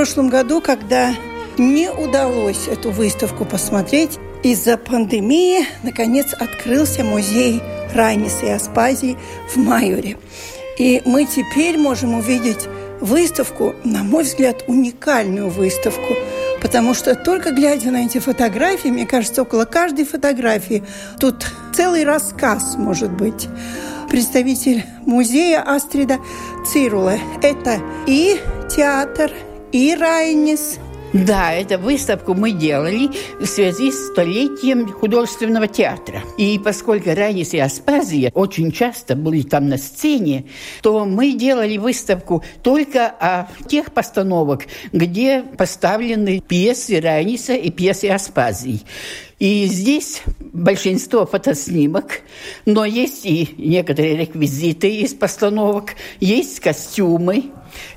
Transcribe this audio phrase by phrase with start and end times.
[0.00, 1.14] Прошлом году, когда
[1.58, 7.60] не удалось эту выставку посмотреть, из-за пандемии, наконец, открылся музей
[7.94, 9.18] Райниса и Аспазии
[9.50, 10.16] в Майоре.
[10.78, 12.66] И мы теперь можем увидеть
[13.02, 16.14] выставку, на мой взгляд, уникальную выставку,
[16.62, 20.82] потому что только глядя на эти фотографии, мне кажется, около каждой фотографии
[21.18, 23.48] тут целый рассказ может быть.
[24.08, 26.20] Представитель музея Астрида
[26.66, 27.18] Цирула.
[27.42, 28.40] Это и
[28.74, 29.30] театр,
[29.72, 30.78] и Райнис–
[31.12, 36.22] да, эту выставку мы делали в связи с столетием художественного театра.
[36.38, 40.44] И поскольку Ранис и Аспазия очень часто были там на сцене,
[40.82, 48.82] то мы делали выставку только о тех постановок, где поставлены пьесы Раниса и пьесы Аспазии.
[49.40, 52.20] И здесь большинство фотоснимок,
[52.66, 57.46] но есть и некоторые реквизиты из постановок, есть костюмы.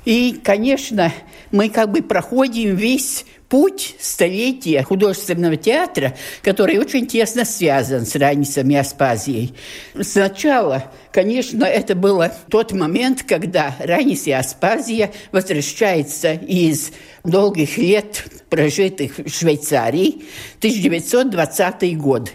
[0.04, 1.12] И, конечно,
[1.54, 8.68] мы как бы проходим весь путь столетия художественного театра, который очень тесно связан с Ранисом
[8.70, 9.54] и Аспазией.
[10.00, 16.90] Сначала, конечно, это был тот момент, когда Ранис и Аспазия возвращаются из
[17.22, 20.24] долгих лет, прожитых в Швейцарии,
[20.58, 22.32] 1920 год.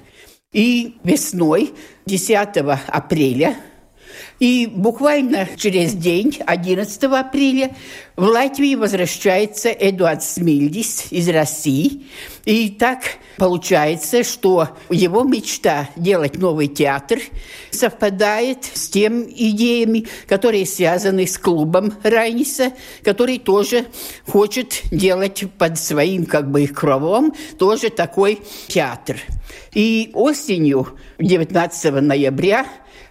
[0.54, 1.74] И весной,
[2.06, 3.58] 10 апреля
[4.40, 7.76] и буквально через день, 11 апреля,
[8.16, 12.06] в Латвии возвращается Эдуард Смильдис из России.
[12.46, 13.00] И так
[13.38, 17.20] получается, что его мечта делать новый театр
[17.72, 23.86] совпадает с тем идеями, которые связаны с клубом Райниса, который тоже
[24.28, 29.18] хочет делать под своим как бы кровом тоже такой театр.
[29.74, 32.66] И осенью, 19 ноября,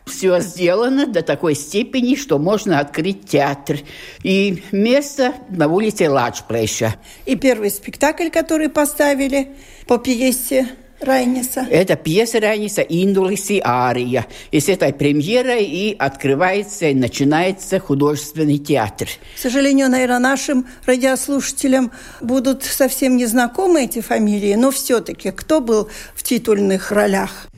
[0.08, 3.78] все сделано до такой степени, что можно открыть театр.
[4.22, 6.96] И место на улице Ладжплейша.
[7.26, 9.52] И первый спектакль, который поставили
[9.86, 10.68] по пьесе
[11.00, 11.66] Райниса.
[11.70, 14.26] Это пьеса Райниса «Индулис и Ария».
[14.50, 19.08] И с этой премьерой и открывается, и начинается художественный театр.
[19.36, 26.22] К сожалению, наверное, нашим радиослушателям будут совсем незнакомы эти фамилии, но все-таки кто был в
[26.24, 27.48] титульных ролях?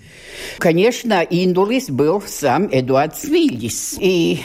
[0.60, 3.96] Конечно, Индулис был сам Эдуард Свильдис.
[3.98, 4.40] И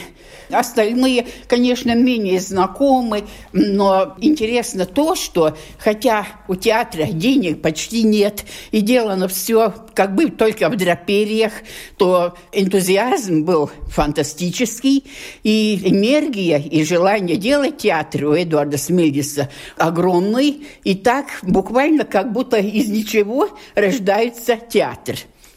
[0.50, 8.80] Остальные, конечно, менее знакомы, но интересно то, что хотя у театра денег почти нет, и
[8.80, 11.52] делано все как бы только в драпериях,
[11.96, 15.04] то энтузиазм был фантастический,
[15.42, 22.56] и энергия и желание делать театр у Эдуарда Смельдиса огромный, и так буквально как будто
[22.58, 25.16] из ничего рождается театр.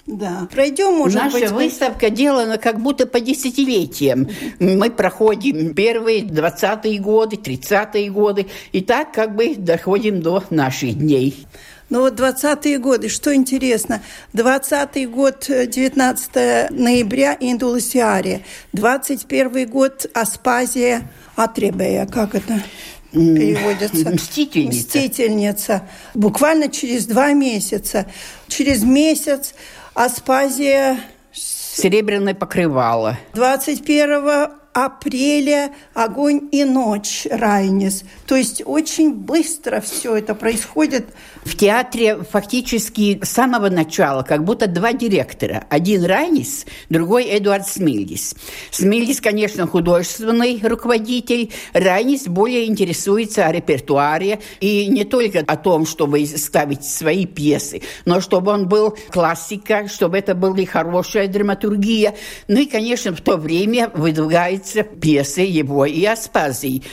[0.09, 0.47] Да.
[0.51, 1.51] Пройдем, может Наша быть...
[1.51, 4.27] выставка делана как будто по десятилетиям.
[4.59, 11.45] Мы проходим первые 20-е годы, 30-е годы, и так как бы доходим до наших дней.
[11.89, 14.01] Ну вот 20-е годы, что интересно,
[14.33, 18.41] 20-й год, 19 э, ноября, Индуласиария,
[18.73, 22.61] 21 год, Аспазия, Атребея, как это?
[23.11, 24.09] переводится.
[24.13, 24.77] Мстительница.
[24.77, 25.87] Мстительница.
[26.13, 28.05] Буквально через два месяца.
[28.47, 29.53] Через месяц
[29.93, 30.99] Аспазия
[31.31, 33.17] Серебряное покрывало.
[33.33, 38.03] 21 апреля «Огонь и ночь» Райнис.
[38.27, 41.07] То есть очень быстро все это происходит.
[41.43, 45.65] В театре фактически с самого начала как будто два директора.
[45.69, 48.35] Один Райнис, другой Эдуард Смильдис.
[48.71, 51.51] Смильдис, конечно, художественный руководитель.
[51.73, 58.21] Райнис более интересуется о репертуаре и не только о том, чтобы ставить свои пьесы, но
[58.21, 62.15] чтобы он был классика, чтобы это была хорошая драматургия.
[62.47, 66.83] Ну и, конечно, в то время выдвигается нравятся пьесы его и Аспазии.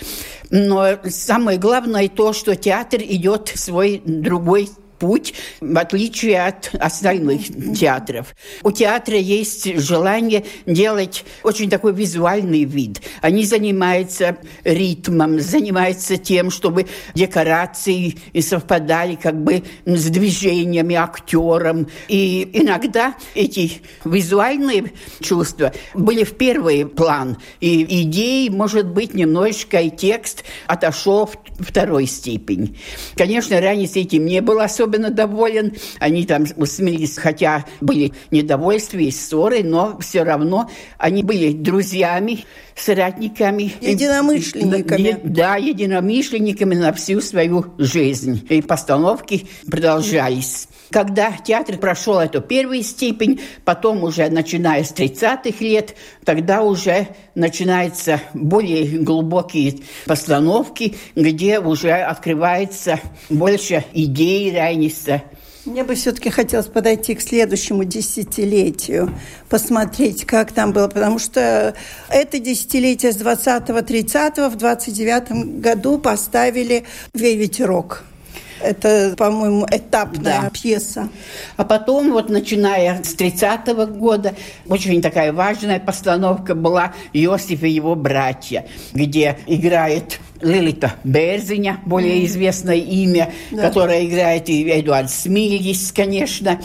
[0.51, 7.43] Но самое главное то, что театр идет свой другой путь, в отличие от остальных
[7.79, 8.35] театров.
[8.63, 13.01] У театра есть желание делать очень такой визуальный вид.
[13.21, 21.89] Они занимаются ритмом, занимаются тем, чтобы декорации совпадали как бы с движениями актером.
[22.09, 27.39] И иногда эти визуальные чувства были в первый план.
[27.61, 32.79] И идеи, может быть, немножечко и текст отошел в второй степень.
[33.17, 35.75] Конечно, ранее с этим не был особенно доволен.
[35.99, 42.45] Они там усмелились, хотя были недовольства и ссоры, но все равно они были друзьями,
[42.75, 43.75] соратниками.
[43.81, 45.21] Единомышленниками.
[45.25, 48.47] Да, единомышленниками на всю свою жизнь.
[48.49, 50.69] И постановки продолжались.
[50.91, 55.95] Когда театр прошел эту первую степень, потом уже начиная с 30-х лет,
[56.25, 65.23] тогда уже начинаются более глубокие постановки, где уже открывается больше идей Райниса,
[65.67, 69.13] мне бы все-таки хотелось подойти к следующему десятилетию,
[69.49, 71.75] посмотреть, как там было, потому что
[72.09, 76.85] это десятилетие с 20-30 в 29 году поставили
[77.15, 78.05] «Ветерок».
[78.61, 80.51] Это, по-моему, этапная да.
[80.51, 81.09] пьеса.
[81.57, 84.35] А потом, вот начиная с 30-го года,
[84.69, 92.77] очень такая важная постановка была «Иосиф и его братья», где играет Лилита Берзиня, более известное
[92.77, 93.63] имя, да.
[93.63, 96.61] которое играет и Эдуард Смильгис, конечно.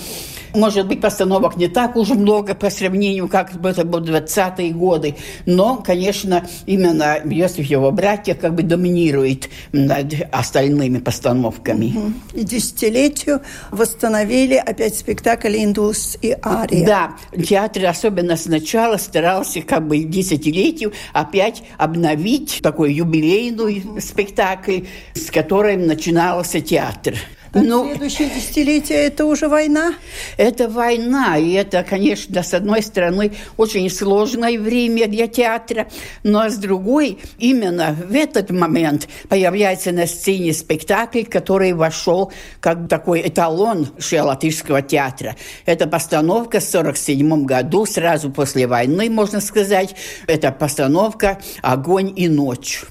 [0.53, 5.15] Может быть, постановок не так уж много по сравнению, как это было 20-е годы,
[5.45, 11.94] но, конечно, именно Йосиф его братья как бы доминирует над остальными постановками.
[12.33, 16.86] И десятилетию восстановили опять спектакль «Индус и Ария».
[16.86, 17.12] Да,
[17.42, 24.81] театр особенно сначала старался как бы десятилетию опять обновить такой юбилейный спектакль,
[25.13, 27.15] с которым начинался театр.
[27.53, 29.95] Ну, следующее десятилетие– это уже война?
[30.38, 35.88] Это война, и это, конечно, с одной стороны, очень сложное время для театра,
[36.24, 42.31] но с другой, именно в этот момент появляется на сцене спектакль, который вошел
[42.62, 45.36] как такой эталон латышского театра.
[45.65, 49.94] Это постановка в 1947 году, сразу после войны, можно сказать.
[50.25, 52.83] Это постановка «Огонь и ночь».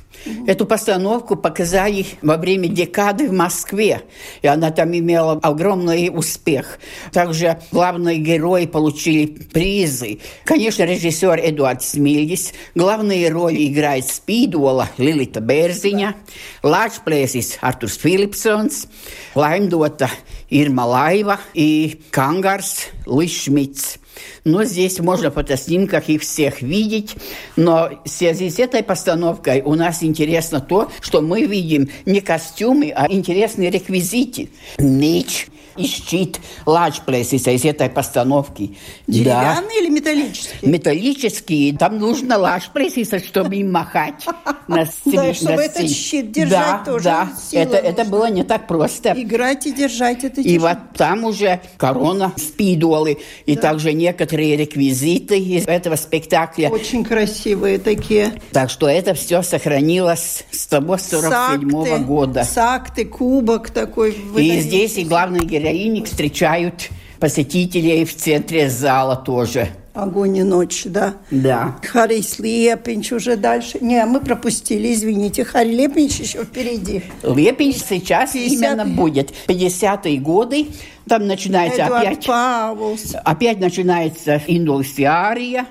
[0.47, 4.03] Эту постановку показали во время декады в Москве,
[4.43, 6.79] и она там имела огромный успех.
[7.13, 10.21] Также главные герои получили призы.
[10.45, 12.53] Конечно, режиссер Эдуард Смильгис.
[12.75, 16.15] Главные роли играет Спидола Лилита Берзиņa,
[16.63, 18.87] Лāčplēsis Артурс Филипсонс,
[19.35, 20.09] Лаймдота
[20.51, 24.00] Ирма Лайва и Кангарс Лишмитс.
[24.45, 27.15] Но здесь можно в фотоснимках их всех видеть.
[27.57, 32.93] Но в связи с этой постановкой у нас интересно то, что мы видим не костюмы,
[32.95, 34.51] а интересные реквизиты.
[34.79, 38.77] Меч, и щит Лачплесиса из этой постановки.
[39.07, 39.81] Деревянные да.
[39.81, 40.71] или металлические?
[40.71, 41.77] Металлические.
[41.77, 44.27] Там нужно Лачплесиса, чтобы им махать.
[44.69, 47.05] На да, чтобы этот щит держать тоже.
[47.05, 49.13] Да, это, это было не так просто.
[49.17, 55.67] Играть и держать это И вот там уже корона, Спидолы и также некоторые реквизиты из
[55.67, 56.69] этого спектакля.
[56.69, 58.41] Очень красивые такие.
[58.53, 62.45] Так что это все сохранилось с того 47 -го года.
[62.45, 64.17] Сакты, кубок такой.
[64.37, 69.69] И здесь и главный герой героини встречают посетителей в центре зала тоже.
[69.93, 71.15] Огонь и ночь, да?
[71.31, 71.77] Да.
[71.83, 73.79] Харис Лепинч уже дальше.
[73.81, 75.45] Не, мы пропустили, извините.
[75.45, 77.03] Харри Лепинч еще впереди.
[77.23, 78.53] Лепинч сейчас 50...
[78.53, 79.33] именно будет.
[79.49, 80.69] 50-е годы.
[81.09, 82.27] Там начинается Эдуард опять...
[82.27, 83.17] Павлс.
[83.25, 85.67] Опять начинается индусиария,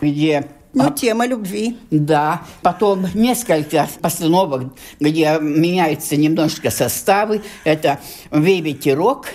[0.00, 1.76] где ну, а, тема любви.
[1.90, 2.42] Да.
[2.62, 7.42] Потом несколько постановок, где меняются немножко составы.
[7.64, 8.00] Это
[8.30, 9.26] «Вейветерок»,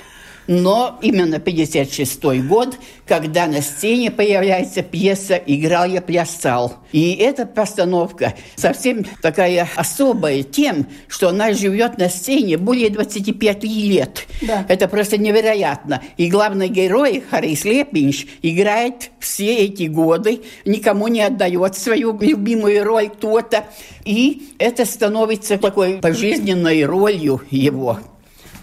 [0.49, 2.75] но именно 56 год,
[3.05, 6.77] когда на сцене появляется пьеса «Играл я, плясал».
[6.91, 14.25] И эта постановка совсем такая особая тем, что она живет на сцене более 25 лет.
[14.41, 14.65] Да.
[14.67, 16.01] Это просто невероятно.
[16.17, 23.09] И главный герой Харис Лепинш играет все эти годы, никому не отдает свою любимую роль
[23.09, 23.65] кто-то.
[24.03, 27.99] И это становится такой пожизненной ролью его.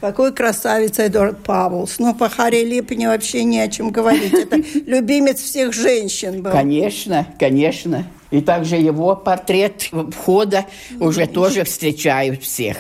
[0.01, 1.99] Какой красавица Эдуард Павлс.
[1.99, 4.33] Ну, по Харри Липпене вообще не о чем говорить.
[4.33, 6.51] Это любимец всех женщин был.
[6.51, 8.07] Конечно, конечно.
[8.31, 10.67] И также его портрет входа
[11.01, 12.77] уже тоже встречают всех.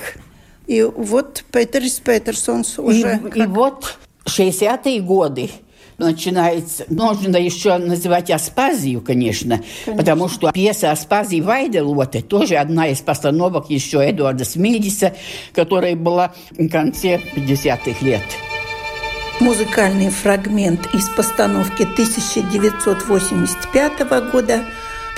[0.66, 3.20] И вот Петерс Петерсонс уже...
[3.34, 5.50] И, и вот 60-е годы
[5.98, 9.96] начинается, можно еще называть Аспазию, конечно, конечно.
[9.96, 15.14] потому что пьеса Аспазии Вайделоте тоже одна из постановок еще Эдуарда Смильдиса,
[15.54, 18.22] которая была в конце 50-х лет.
[19.40, 24.64] Музыкальный фрагмент из постановки 1985 года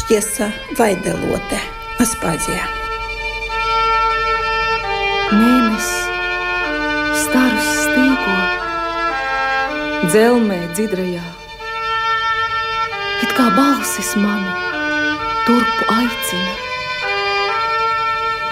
[0.09, 1.61] пьеса Вайделоте
[1.99, 2.63] «Аспазия».
[5.31, 6.09] Mēnesis
[7.21, 8.68] starus stīko,
[10.09, 11.25] dzelmē dzidrajā.
[13.25, 14.55] It kā balsis mani
[15.45, 16.55] turpu aicina.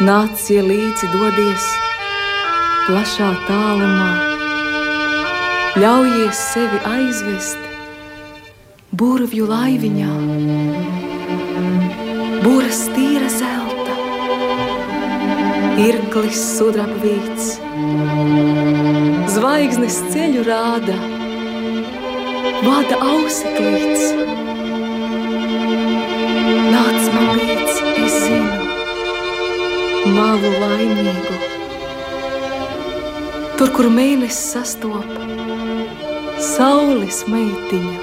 [0.05, 1.69] Nāc, ja līdzi dodies
[2.85, 4.11] plašā tālumā,
[5.81, 7.65] ļaujies sevi aizvest
[8.93, 10.13] burvju laiviņā,
[12.45, 13.97] būras tīra zelta
[15.89, 17.57] Irklis sudrabvīts,
[19.35, 21.16] zvaigznes ceļu rāda,
[22.65, 24.05] vada auseklīts.
[26.73, 28.67] Nāc man līdz, es zinu,
[30.17, 31.39] malu laimīgu.
[33.57, 35.23] Tur, kur mēnesis sastopa
[36.47, 38.01] saules meitiņu.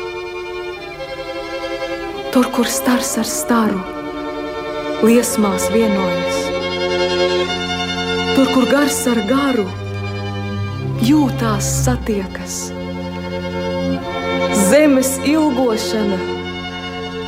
[2.34, 3.82] Tur, kur stars ar staru
[5.06, 6.44] liesmās vienojas
[8.34, 9.68] Tur, kur gars ar garu
[11.06, 12.56] jūtās satiekas,
[14.94, 16.18] zemes ilgošana,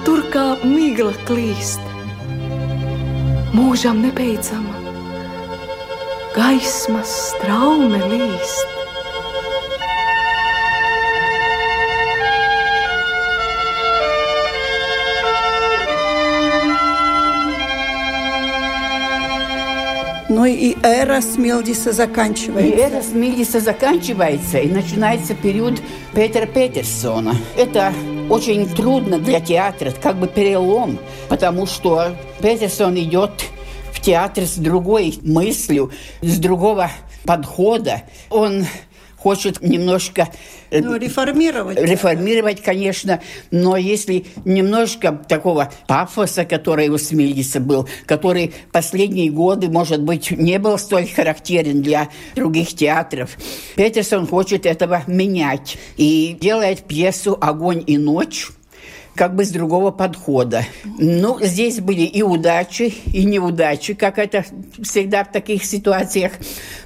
[0.06, 1.82] tur kā migla klīst,
[3.58, 4.76] mūžam nebeidzama,
[6.38, 8.75] gaismas traume līst.
[20.36, 22.76] Ну и эра Смилдиса заканчивается.
[22.76, 25.82] И эра Смилдиса заканчивается, и начинается период
[26.14, 27.38] Петера Петерсона.
[27.56, 27.94] Это
[28.30, 31.00] очень трудно для театра, как бы перелом,
[31.30, 33.46] потому что Петерсон идет
[33.94, 36.92] в театр с другой мыслью, с другого
[37.24, 38.02] подхода.
[38.30, 38.66] Он
[39.26, 40.30] хочет немножко...
[40.70, 41.82] Э, ну, реформировать.
[41.82, 50.04] Реформировать, конечно, но если немножко такого пафоса, который у Смильдиса был, который последние годы, может
[50.04, 53.36] быть, не был столь характерен для других театров,
[53.76, 58.50] Петерсон хочет этого менять и делает пьесу «Огонь и ночь»,
[59.16, 60.66] как бы с другого подхода.
[60.84, 64.46] Ну, здесь были и удачи, и неудачи, как это
[64.84, 66.34] всегда в таких ситуациях.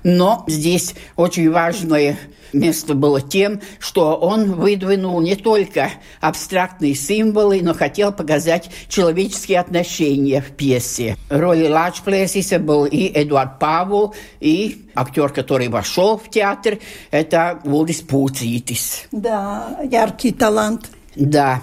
[0.03, 2.17] Но здесь очень важное
[2.53, 10.41] место было тем, что он выдвинул не только абстрактные символы, но хотел показать человеческие отношения
[10.41, 11.15] в пьесе.
[11.29, 16.79] Роли Лачплесиса был и Эдуард Павел, и актер, который вошел в театр,
[17.11, 19.03] это Вулис Пуцитис.
[19.11, 20.89] Да, яркий талант.
[21.15, 21.61] Да.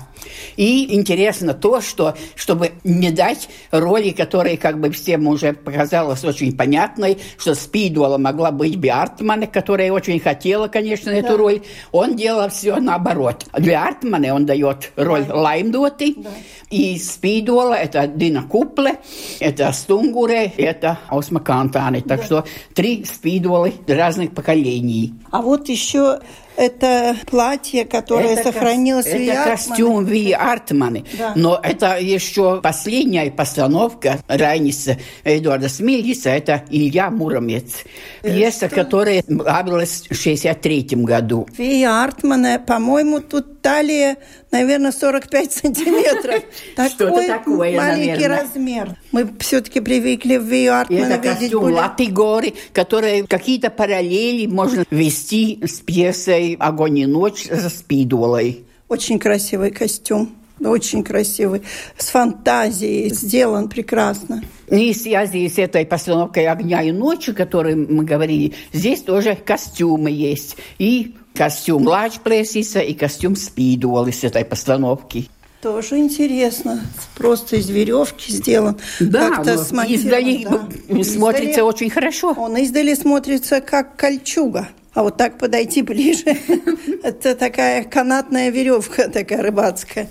[0.56, 6.56] И интересно то, что, чтобы не дать роли, которые как бы всем уже показалось очень
[6.56, 11.18] понятной, что Спидуэлла могла быть Биартмана, которая очень хотела, конечно, да.
[11.18, 13.46] эту роль, он делал все наоборот.
[13.56, 15.34] Для Артмана он дает роль да.
[15.34, 16.30] Лаймдоты, да.
[16.70, 18.96] и Спидуэлла это Дина Купле,
[19.40, 22.00] это Стунгуре, это Осма Кантане.
[22.00, 22.26] Так да.
[22.26, 25.14] что три Спидуэллы разных поколений.
[25.30, 26.20] А вот еще
[26.56, 31.04] это платье, которое это сохранилось ко- Это костюм Ви Артманы.
[31.18, 31.32] Да.
[31.36, 36.30] Но это еще последняя постановка Райниса Эдуарда Смильгиса.
[36.30, 37.84] Это Илья Муромец.
[38.22, 38.74] Э, Пьеса, Что?
[38.76, 41.46] которая авилась в 63 году.
[41.58, 44.16] Ви Артмана, по-моему, тут талия,
[44.52, 46.42] наверное, 45 сантиметров.
[46.76, 48.96] Такой такое, маленький размер.
[49.12, 55.80] Мы все-таки привыкли в Ви Артмана Это костюм Латыгори, которые какие-то параллели можно вести с
[55.80, 58.64] пьесой «Огонь и ночь» за Спидолой.
[58.88, 60.30] Очень красивый костюм.
[60.64, 61.62] Очень красивый,
[61.98, 64.42] с фантазией, сделан прекрасно.
[64.70, 69.36] И в связи с этой постановкой «Огня и ночи», о которой мы говорили, здесь тоже
[69.36, 70.56] костюмы есть.
[70.78, 75.28] И костюм Лачплесиса, и костюм Спидуэлл из этой постановки.
[75.60, 76.80] Тоже интересно.
[77.16, 78.78] Просто из веревки сделан.
[79.00, 81.04] Да, как-то издали да.
[81.04, 82.34] смотрится издали, очень хорошо.
[82.36, 84.68] Он издали смотрится как кольчуга.
[84.96, 86.24] А вот так подойти ближе,
[87.02, 90.08] это такая канатная веревка такая рыбацкая.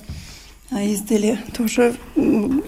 [0.69, 1.95] А издали тоже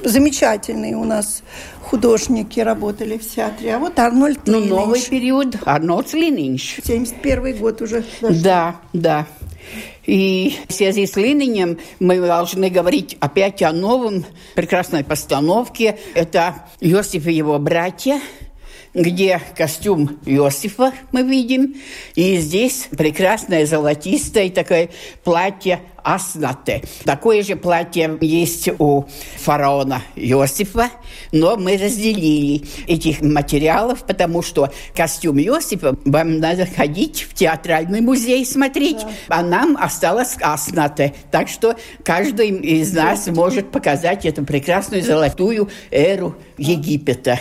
[0.04, 1.44] замечательные у нас
[1.84, 3.76] художники работали в театре.
[3.76, 5.58] А вот Арнольд Ну, новый период.
[5.64, 6.80] Арнольд Лининш.
[6.84, 8.04] 71 год уже.
[8.20, 8.44] Даже.
[8.44, 9.28] Да, да.
[10.08, 16.00] И в связи с Лининем мы должны говорить опять о новом прекрасной постановке.
[16.16, 18.20] Это Иосиф и его братья–
[18.98, 21.76] где костюм Иосифа мы видим,
[22.16, 24.90] и здесь прекрасное золотистое такое
[25.24, 26.82] платье Аснате.
[27.04, 29.04] Такое же платье есть у
[29.38, 30.90] фараона Иосифа,
[31.32, 38.46] но мы разделили этих материалов, потому что костюм Иосифа вам надо ходить в театральный музей
[38.48, 39.40] смотреть, да.
[39.40, 41.14] а нам осталось Аснате.
[41.30, 47.40] Так что каждый из нас может показать эту прекрасную золотую эру Египета.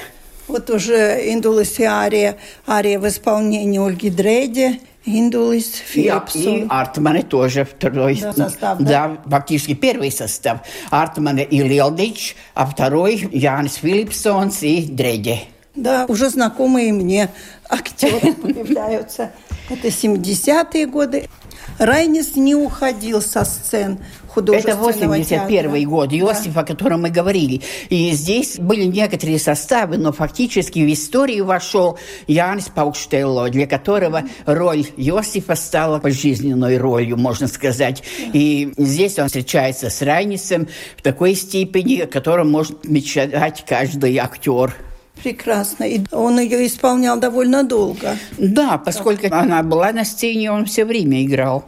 [0.49, 2.37] Вот уже Индулис и ария,
[2.69, 6.43] ария в исполнении Ольги Дреди– Индулис, Филипсон.
[6.43, 8.19] и Артмане тоже второй.
[8.21, 8.85] Да, состав, да?
[8.85, 10.59] да, фактически первый состав.
[10.91, 15.45] Артмане и Лелдич, а второй Янис Филипсонс и Дреди.
[15.76, 17.29] Да, уже знакомые мне
[17.69, 19.31] актеры появляются.
[19.71, 21.29] Это 70-е годы.
[21.78, 25.88] Райнис не уходил со сцен художественного Это 81 театра.
[25.88, 26.61] год, Иосиф, да.
[26.61, 27.62] о котором мы говорили.
[27.88, 34.87] И здесь были некоторые составы, но фактически в историю вошел Янис Паукштелло, для которого роль
[34.97, 38.02] Иосифа стала пожизненной ролью, можно сказать.
[38.33, 44.75] И здесь он встречается с Райнисом в такой степени, о котором может мечтать каждый актер.
[45.23, 45.85] Прекрасно.
[45.85, 48.16] И он ее исполнял довольно долго.
[48.38, 51.64] Да, поскольку она была на сцене, он все время играл.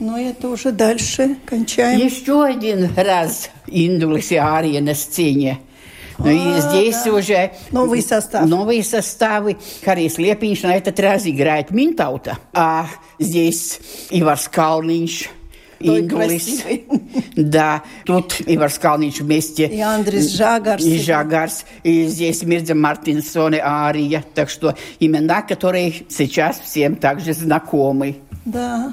[0.00, 1.98] Но это уже дальше кончаем.
[1.98, 5.58] Еще один раз Индулис и Ария на сцене.
[6.18, 7.12] Ну и а, здесь да.
[7.12, 8.46] уже новый состав.
[8.46, 9.56] Новые составы.
[9.84, 12.38] Харис Лепинш на этот раз играет Минтаута.
[12.52, 12.86] А
[13.18, 13.80] здесь
[14.10, 15.28] Ивар Скалнинш,
[15.80, 16.64] Индулис.
[17.36, 19.66] Да, тут Ивар Скалнич вместе.
[19.66, 20.84] И Андрис Жагарс.
[20.84, 21.64] И Жагарс.
[21.84, 24.24] И здесь Мирза Мартинсон и Ария.
[24.34, 28.16] Так что имена, которые сейчас всем также знакомы.
[28.44, 28.92] Да.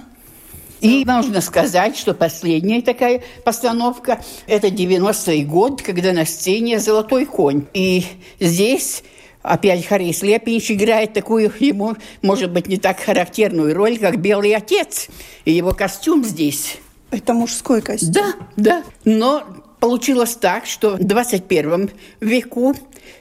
[0.81, 7.65] И нужно сказать, что последняя такая постановка– это 90-й год, когда на сцене «Золотой конь».
[7.73, 8.05] И
[8.39, 9.03] здесь
[9.45, 15.07] опять Харис Лепинч играет такую ему, может быть, не так характерную роль, как «Белый отец».
[15.45, 16.77] И его костюм здесь.
[17.11, 18.11] Это мужской костюм?
[18.11, 18.83] Да, да.
[19.03, 19.43] Но
[19.79, 22.75] получилось так, что в 21 веку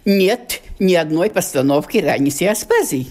[0.04, 3.09] нет ни одной постановки Ранниси Аспазии.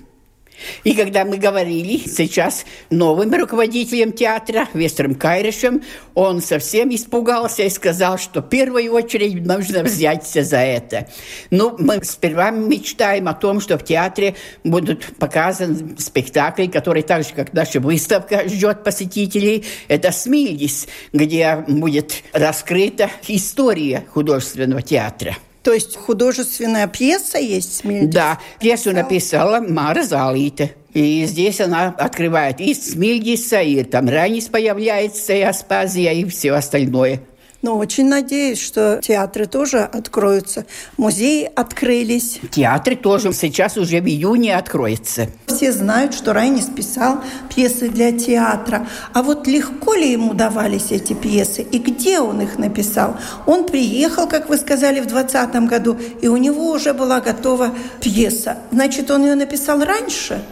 [0.84, 5.84] И когда мы говорили сейчас новым руководителем театра, Вестером Кайришем,
[6.14, 11.10] он совсем испугался и сказал, что в первую очередь нужно взяться за это.
[11.50, 17.34] Ну, мы сперва мечтаем о том, что в театре будут показаны спектакли, которые так же,
[17.34, 19.66] как наша выставка ждет посетителей.
[19.88, 25.36] Это «Смильдис», где будет раскрыта история художественного театра.
[25.64, 28.14] То есть художественная пьеса есть Смильдис?
[28.14, 30.72] Да, пьесу написала Мара Залита.
[30.94, 37.22] И здесь она открывает и Смильдиса, и там Ранис появляется, и Аспазия, и все остальное.
[37.64, 40.66] Но очень надеюсь, что театры тоже откроются.
[40.98, 42.42] Музеи открылись.
[42.52, 45.30] Театры тоже сейчас уже в июне откроются.
[45.48, 48.86] Все знают, что Райнис писал пьесы для театра.
[49.14, 51.62] А вот легко ли ему давались эти пьесы?
[51.62, 53.16] И где он их написал?
[53.46, 57.72] Он приехал, как вы сказали, в 2020 году, и у него уже была готова
[58.02, 58.58] пьеса.
[58.72, 60.44] Значит, он ее написал раньше?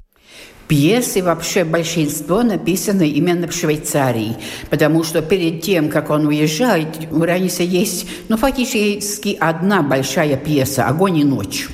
[0.72, 4.38] Пьесы вообще большинство написаны именно в Швейцарии,
[4.70, 10.86] потому что перед тем, как он уезжает, у Раниса есть, ну, фактически одна большая пьеса
[10.86, 11.68] «Огонь и ночь».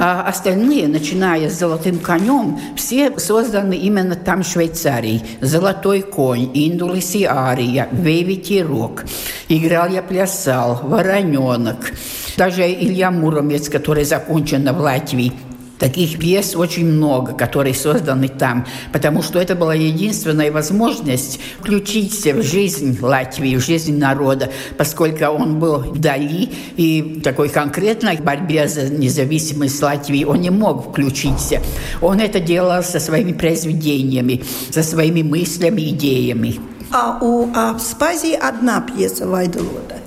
[0.00, 5.22] А остальные, начиная с «Золотым конем», все созданы именно там, в Швейцарии.
[5.40, 9.04] «Золотой конь», «Индулис и Ария», «Вейветерок»,
[9.48, 11.92] «Играл я плясал», «Вороненок».
[12.36, 15.32] Даже Илья Муромец, который закончен в Латвии,
[15.78, 22.42] Таких пьес очень много, которые созданы там, потому что это была единственная возможность включиться в
[22.42, 29.82] жизнь Латвии, в жизнь народа, поскольку он был вдали и такой конкретной борьбе за независимость
[29.82, 31.60] Латвии он не мог включиться.
[32.00, 36.60] Он это делал со своими произведениями, со своими мыслями, идеями.
[36.92, 40.03] А у Аспазии одна пьеса Вайделода.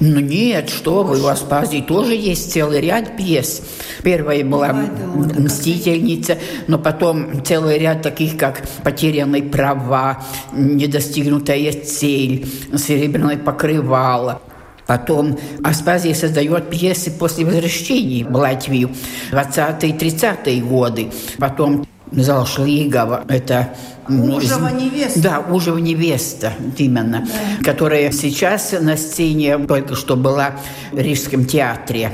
[0.00, 3.62] Ну нет, что вы, у Аспазии тоже есть целый ряд пьес.
[4.02, 14.40] Первая была «Мстительница», но потом целый ряд таких, как «Потерянные права», «Недостигнутая цель», «Серебряное покрывало».
[14.86, 18.90] Потом Аспазия создает пьесы после возвращения в Латвию
[19.30, 21.12] 20-30-е годы.
[21.38, 23.74] Потом зал Шлигова, это
[24.08, 25.20] Ужева невеста.
[25.20, 27.26] Да, Ужева невеста, именно.
[27.26, 27.64] Да.
[27.64, 30.52] Которая сейчас на сцене только что была
[30.92, 32.12] в Рижском театре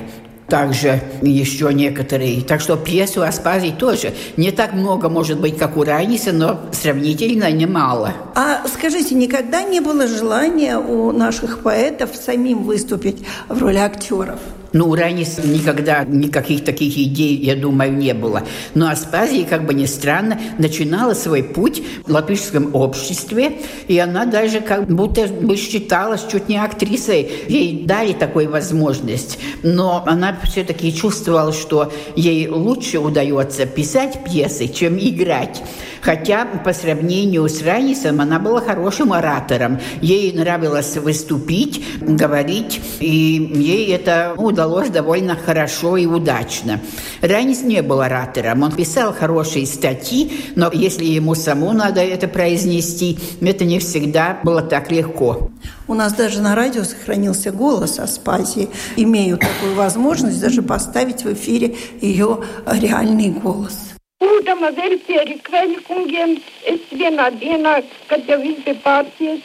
[0.49, 2.43] также еще некоторые.
[2.43, 6.61] Так что пьес у Аспазии тоже не так много, может быть, как у Райниса, но
[6.73, 8.13] сравнительно немало.
[8.35, 14.39] А скажите, никогда не было желания у наших поэтов самим выступить в роли актеров?
[14.73, 18.43] Ну, у Ранис никогда никаких таких идей, я думаю, не было.
[18.75, 24.61] Но Аспазия, как бы ни странно, начинала свой путь в латышском обществе, и она даже
[24.61, 27.31] как будто бы считалась чуть не актрисой.
[27.49, 29.39] Ей дали такую возможность.
[29.63, 35.63] Но она все-таки чувствовала, что ей лучше удается писать пьесы, чем играть.
[36.07, 39.81] Хотя по сравнению с Ранисом она была хорошим оратором.
[40.01, 46.81] Ей нравилось выступить, говорить, и ей это удалось довольно хорошо и удачно.
[47.21, 48.63] Ранис не был оратором.
[48.63, 54.63] Он писал хорошие статьи, но если ему саму надо это произнести, это не всегда было
[54.63, 55.51] так легко.
[55.87, 58.71] У нас даже на радио сохранился голос Аспазии.
[58.97, 63.93] Имею такую возможность даже поставить в эфире ее реальный голос.
[64.17, 66.31] Būdama vēl pie Rikveļa kungiem,
[66.65, 69.43] es viņš bija pārcies,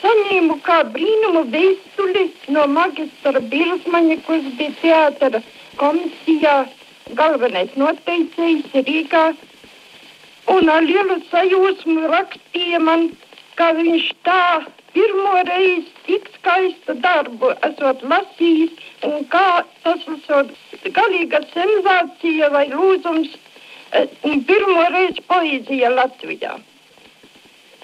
[0.00, 5.42] saņēmu kā brīnumu vēstuli no magistra Bilsmaņa, kurš bija teātra
[5.80, 6.56] komisijā
[7.20, 9.24] galvenais noteicējs Rīgā.
[10.50, 13.10] Un ar lielu sajūsmu rakstīja man,
[13.58, 14.42] ka viņš tā
[14.94, 18.72] pirmo reizi tik skaistu darbu esot lasījis
[19.06, 20.50] un kā tas esot
[20.96, 23.36] galīga sensācija vai lūzums
[24.30, 26.56] un pirmo reizi poēzija Latvijā.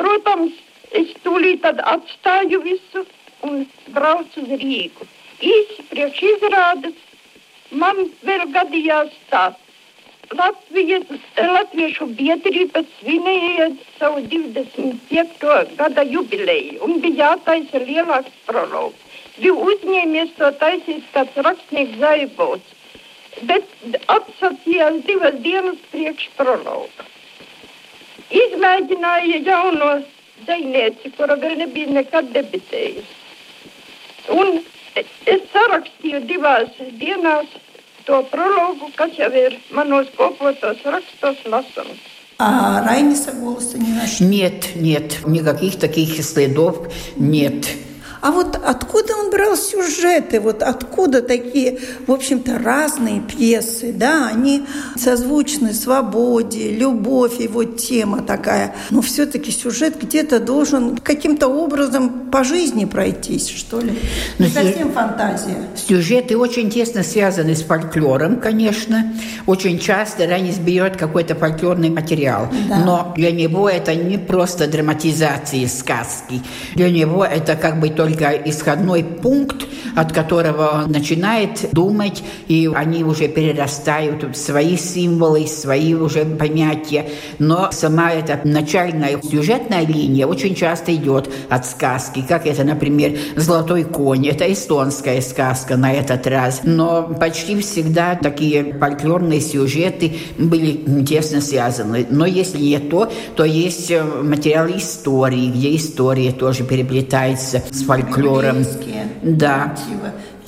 [0.01, 0.59] Protams,
[1.01, 3.05] es tūlīt tad atstāju visu
[3.47, 5.07] un braucu uz Rīgu.
[5.53, 6.99] Īsi priekš izrādes
[7.71, 9.47] man vēl gadījās tā.
[10.35, 11.05] Latvijas,
[11.39, 13.69] Latviešu biedrība svinēja
[13.99, 15.51] savu 25.
[15.79, 19.21] gada jubileju un bija jātaisa lielāks prologs.
[19.37, 22.77] Bija uzņēmies to taisīt kāds rakstnieks Zaibots
[23.45, 23.69] bet
[24.13, 27.07] atsacījās divas dienas priekš prologu.
[28.33, 29.91] Izmēģināja jauno
[30.46, 33.20] dzinieci, kura vēl nebija nekad debitējusi.
[34.38, 34.62] Un
[34.96, 37.52] es sarakstīju divās dienās
[38.06, 42.02] to prologu, kas jau ir manos kopotos rakstos lasams.
[42.44, 44.26] А Райниса голоса не нашли?
[44.26, 47.68] Нет, нет, никаких таких следов нет.
[48.27, 50.41] А вот откуда он брал сюжеты?
[50.41, 54.27] Вот откуда такие, в общем-то, разные пьесы, да?
[54.27, 54.65] Они
[54.97, 58.75] созвучны свободе, любовь, вот тема такая.
[58.91, 63.97] Но все-таки сюжет где-то должен каким-то образом по жизни пройтись, что ли?
[64.41, 65.59] Не совсем фантазия.
[65.77, 69.13] Сюжеты очень тесно связаны с фольклором, конечно.
[69.47, 72.49] Очень часто Ранис берет какой-то фольклорный материал.
[72.69, 72.79] Да.
[72.81, 76.43] Но для него это не просто драматизация сказки.
[76.75, 82.71] Для него это как бы только только исходной пункт, от которого он начинает думать, и
[82.75, 87.07] они уже перерастают в свои символы, свои уже понятия.
[87.39, 93.85] Но сама эта начальная сюжетная линия очень часто идет от сказки, как это, например, «Золотой
[93.85, 94.27] конь».
[94.27, 96.61] Это эстонская сказка на этот раз.
[96.65, 102.07] Но почти всегда такие фольклорные сюжеты были тесно связаны.
[102.11, 108.06] Но если не то, то есть э, материал истории, где история тоже переплетается с фольклором
[108.07, 108.65] фольклором.
[109.23, 109.75] Да.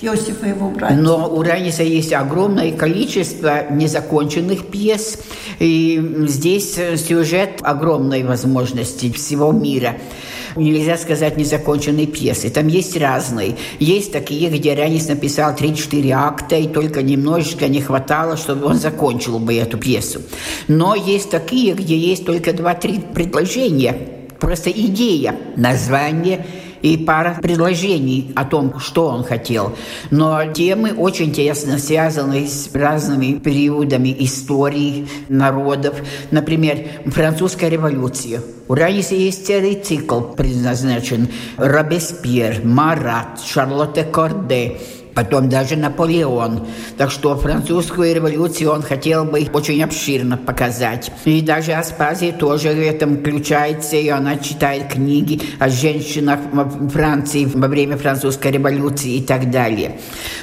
[0.00, 1.00] Иосифа его братьев.
[1.00, 5.18] Но у Раниса есть огромное количество незаконченных пьес,
[5.58, 9.96] и здесь сюжет огромной возможности всего мира
[10.56, 12.50] нельзя сказать незаконченные пьесы.
[12.50, 13.56] Там есть разные.
[13.78, 19.38] Есть такие, где Ранис написал 3-4 акта, и только немножечко не хватало, чтобы он закончил
[19.38, 20.20] бы эту пьесу.
[20.66, 23.96] Но есть такие, где есть только 2-3 предложения.
[24.40, 26.46] Просто идея, название–
[26.82, 29.76] и пара предложений о том, что он хотел.
[30.10, 35.96] Но темы очень тесно связаны с разными периодами истории народов.
[36.30, 38.40] Например, французская революция.
[38.68, 44.78] У Раисы есть целый цикл предназначен Робеспьер, Марат, Шарлотте Корде–
[45.18, 46.68] потом даже Наполеон.
[46.96, 51.10] Так что французскую революцию он хотел бы очень обширно показать.
[51.24, 56.38] И даже Аспазия тоже в этом включается, и она читает книги о женщинах
[56.92, 59.98] Франции во время французской революции и так далее.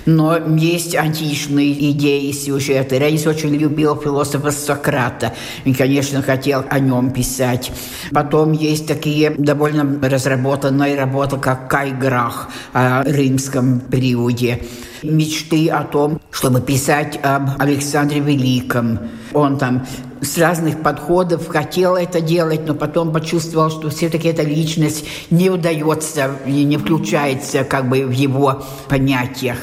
[0.06, 3.00] Но есть античные идеи, сюжеты.
[3.00, 5.32] Рейс очень любил философа Сократа
[5.64, 7.72] и, конечно, хотел о нем писать.
[8.12, 14.95] Потом есть такие довольно разработанные работы, как Кайграх о римском периоде Mm-hmm.
[15.06, 19.00] Мечты о том, чтобы писать об Александре Великом.
[19.34, 19.86] Он там
[20.22, 26.32] с разных подходов хотел это делать, но потом почувствовал, что все-таки эта личность не удается
[26.46, 29.58] и не включается как бы в его понятиях.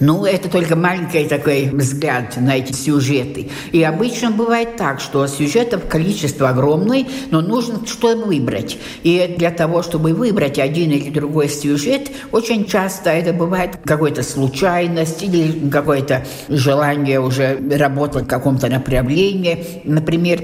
[0.00, 3.50] Ну, это только маленький такой взгляд на эти сюжеты.
[3.70, 8.78] И обычно бывает так, что сюжетов количество огромное, но нужно что-то выбрать.
[9.04, 14.71] И для того, чтобы выбрать один или другой сюжет, очень часто это бывает какой-то случай
[14.72, 19.82] случайность или какое-то желание уже работать в каком-то направлении.
[19.84, 20.40] Например,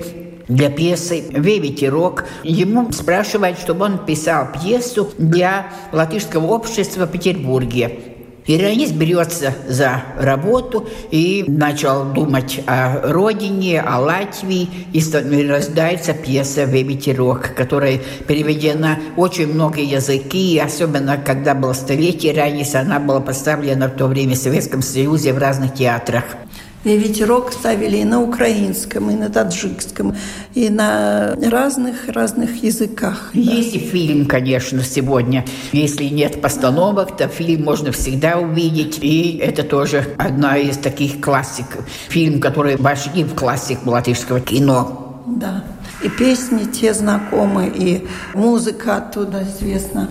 [0.49, 2.25] для пьесы «Веветерок».
[2.43, 8.18] Ему спрашивают, чтобы он писал пьесу для латышского общества в Петербурге.
[8.49, 17.55] Иранист берется за работу и начал думать о родине, о Латвии, и рождается пьеса «Веветерок»,
[17.55, 23.97] которая переведена очень много языки, и особенно когда было столетие Ираниса, она была поставлена в
[23.97, 26.25] то время в Советском Союзе в разных театрах.
[26.97, 30.17] Ветерок ставили и на украинском, и на таджикском,
[30.55, 33.31] и на разных-разных языках.
[33.35, 33.79] Есть да.
[33.79, 35.45] и фильм, конечно, сегодня.
[35.73, 38.99] Если нет постановок, то фильм можно всегда увидеть.
[39.03, 41.67] И это тоже одна из таких классик.
[42.09, 45.23] Фильм, который вошли в классик латышского кино.
[45.27, 45.65] Да.
[46.03, 50.09] И песни те знакомы, и музыка оттуда известна.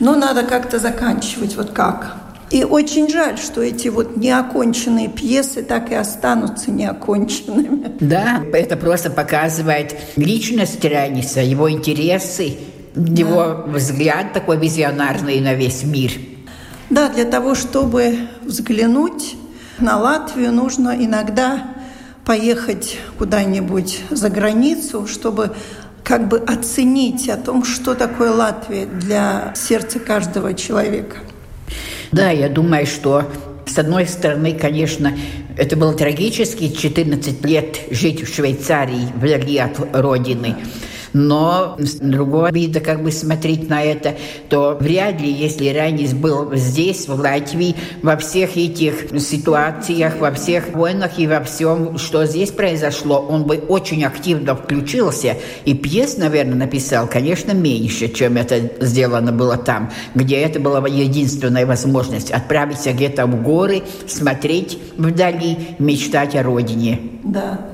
[0.00, 1.56] Но надо как-то заканчивать.
[1.56, 2.23] Вот как?
[2.54, 7.96] И очень жаль, что эти вот неоконченные пьесы так и останутся неоконченными.
[7.98, 12.58] Да, это просто показывает личность Раниса, его интересы,
[12.94, 13.20] да.
[13.20, 16.12] его взгляд такой визионарный на весь мир.
[16.90, 19.34] Да, для того, чтобы взглянуть
[19.80, 21.74] на Латвию, нужно иногда
[22.24, 25.56] поехать куда-нибудь за границу, чтобы
[26.04, 31.16] как бы оценить о том, что такое Латвия для сердца каждого человека.
[32.12, 33.24] Да, я думаю, что
[33.66, 35.16] с одной стороны, конечно,
[35.56, 40.56] это было трагически 14 лет жить в Швейцарии вдали от родины.
[41.14, 44.16] Но с другого вида как бы смотреть на это,
[44.48, 50.74] то вряд ли, если Ранис был здесь, в Латвии, во всех этих ситуациях, во всех
[50.74, 55.36] войнах и во всем, что здесь произошло, он бы очень активно включился.
[55.64, 61.64] И пьес, наверное, написал, конечно, меньше, чем это сделано было там, где это была единственная
[61.64, 67.00] возможность отправиться где-то в горы, смотреть вдали, мечтать о родине.
[67.22, 67.73] Да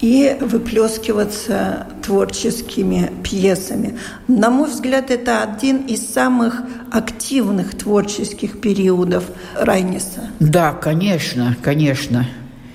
[0.00, 3.98] и выплескиваться творческими пьесами.
[4.28, 9.24] На мой взгляд, это один из самых активных творческих периодов
[9.58, 10.30] Райниса.
[10.40, 12.26] Да, конечно, конечно.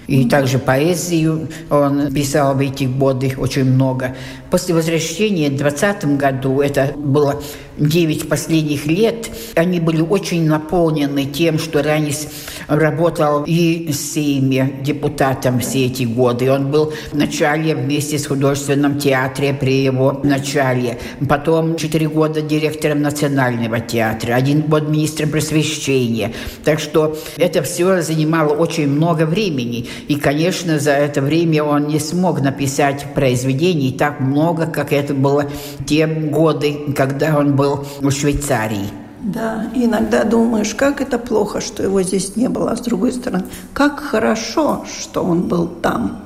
[0.07, 4.15] И также поэзию он писал в эти годы очень много.
[4.53, 7.41] После возвращения в 20 году, это было
[7.77, 12.27] 9 последних лет, они были очень наполнены тем, что Ранис
[12.67, 16.51] работал и с Сейме депутатом все эти годы.
[16.51, 20.99] Он был в начале вместе с художественным театре при его начале.
[21.27, 26.31] Потом 4 года директором Национального театра, один год министром просвещения.
[26.63, 29.87] Так что это все занимало очень много времени.
[30.07, 35.13] И, конечно, за это время он не смог написать произведений так много, много, как это
[35.13, 35.45] было
[35.87, 38.89] те годы, когда он был в Швейцарии.
[39.21, 43.45] Да, иногда думаешь, как это плохо, что его здесь не было, а с другой стороны,
[43.73, 46.25] как хорошо, что он был там.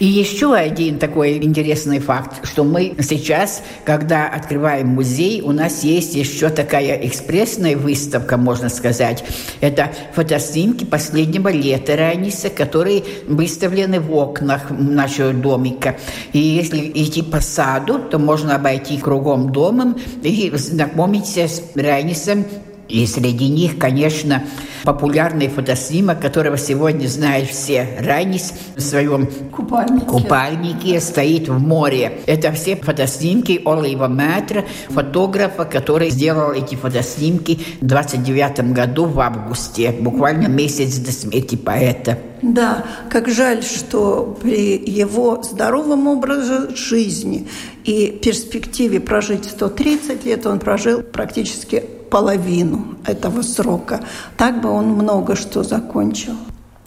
[0.00, 6.14] И еще один такой интересный факт, что мы сейчас, когда открываем музей, у нас есть
[6.14, 9.22] еще такая экспрессная выставка, можно сказать.
[9.60, 15.98] Это фотоснимки последнего лета Раниса, которые выставлены в окнах нашего домика.
[16.32, 22.46] И если идти по саду, то можно обойти кругом домом и знакомиться с Ранисом
[22.90, 24.44] и среди них, конечно,
[24.84, 27.98] популярный фотоснимок, которого сегодня знают все.
[28.00, 30.06] Ранис в своем купальнике.
[30.06, 32.20] купальнике стоит в море.
[32.26, 39.92] Это все фотоснимки Олива Мэтра, фотографа, который сделал эти фотоснимки в 29 году в августе,
[39.92, 42.18] буквально месяц до смерти поэта.
[42.42, 47.46] Да, как жаль, что при его здоровом образе жизни
[47.84, 54.00] и перспективе прожить 130 лет он прожил практически половину этого срока.
[54.36, 56.34] Так бы он много что закончил.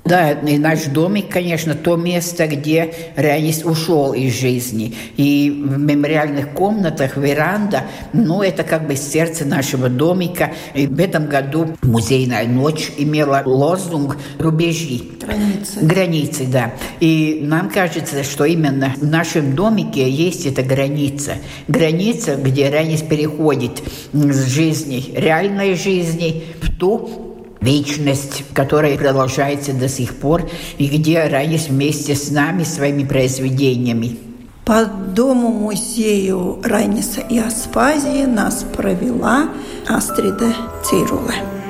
[0.05, 4.93] Да, и наш домик, конечно, то место, где Рянис ушел из жизни.
[5.15, 10.51] И в мемориальных комнатах веранда, ну, это как бы сердце нашего домика.
[10.73, 15.03] И в этом году музейная ночь имела лозунг «Рубежи».
[15.21, 15.79] Границы.
[15.81, 16.73] Границы, да.
[16.99, 21.35] И нам кажется, что именно в нашем домике есть эта граница.
[21.69, 27.32] Граница, где Рянис переходит с жизни, реальной жизни, в ту,
[27.63, 34.17] вечность, которая продолжается до сих пор, и где Ранис вместе с нами, своими произведениями.
[34.65, 39.49] По дому-музею Райниса и Аспазии нас провела
[39.87, 41.62] Астрида Цируле.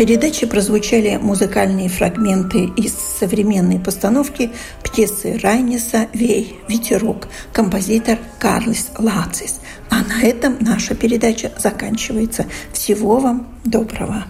[0.00, 4.50] Передаче прозвучали музыкальные фрагменты из современной постановки
[4.82, 9.60] пьесы Райниса «Вей, ветерок», композитор Карлис Лацис.
[9.90, 12.46] А на этом наша передача заканчивается.
[12.72, 14.24] Всего вам доброго.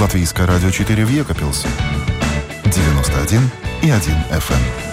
[0.00, 1.68] Латвийское радио 4 в Екапилсе.
[2.64, 3.40] 91
[3.84, 4.00] и 1
[4.32, 4.85] FM.